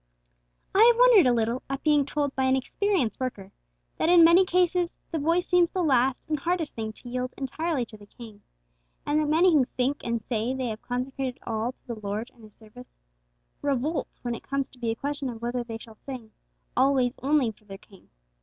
[0.73, 3.51] '_I have wondered a little at being told by an experienced worker,
[3.97, 7.85] that in many cases the voice seems the last and hardest thing to yield entirely
[7.85, 8.41] to the King;
[9.05, 12.43] and that many who think and say they have consecrated all to the Lord and
[12.43, 12.97] His service,
[13.61, 16.31] 'revolt' when it comes to be a question of whether they shall sing
[16.75, 18.09] 'always, only,' for their King.